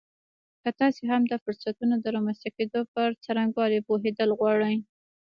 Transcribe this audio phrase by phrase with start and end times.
[0.61, 4.77] که تاسې هم د فرصتونو د رامنځته کېدو پر څرنګوالي پوهېدل غواړئ